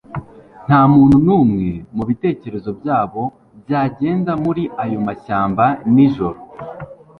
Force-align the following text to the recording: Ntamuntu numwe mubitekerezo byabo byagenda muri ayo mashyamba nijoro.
Ntamuntu 0.67 1.15
numwe 1.25 1.69
mubitekerezo 1.95 2.69
byabo 2.79 3.23
byagenda 3.61 4.31
muri 4.43 4.63
ayo 4.83 4.97
mashyamba 5.07 5.63
nijoro. 5.93 6.39